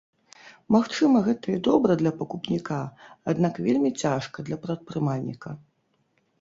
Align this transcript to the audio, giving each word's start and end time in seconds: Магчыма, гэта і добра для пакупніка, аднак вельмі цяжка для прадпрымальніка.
Магчыма, 0.75 1.21
гэта 1.27 1.47
і 1.57 1.57
добра 1.67 1.97
для 2.01 2.13
пакупніка, 2.23 2.79
аднак 3.35 3.63
вельмі 3.69 3.95
цяжка 4.01 4.37
для 4.51 4.57
прадпрымальніка. 4.67 5.49